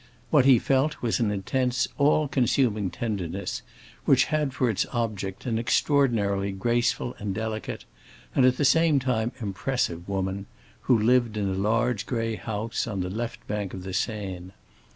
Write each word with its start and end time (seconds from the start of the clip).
What 0.31 0.45
he 0.45 0.57
felt 0.57 1.03
was 1.03 1.19
an 1.19 1.29
intense, 1.29 1.87
all 1.99 2.27
consuming 2.27 2.89
tenderness, 2.89 3.61
which 4.05 4.23
had 4.33 4.51
for 4.51 4.67
its 4.67 4.87
object 4.91 5.45
an 5.45 5.59
extraordinarily 5.59 6.51
graceful 6.53 7.15
and 7.19 7.35
delicate, 7.35 7.85
and 8.33 8.43
at 8.43 8.57
the 8.57 8.65
same 8.65 8.97
time 8.97 9.31
impressive, 9.39 10.09
woman 10.09 10.47
who 10.85 10.97
lived 10.97 11.37
in 11.37 11.47
a 11.49 11.53
large 11.53 12.07
gray 12.07 12.33
house 12.33 12.87
on 12.87 13.01
the 13.01 13.11
left 13.11 13.45
bank 13.45 13.75
of 13.75 13.83
the 13.83 13.93
Seine. 13.93 14.53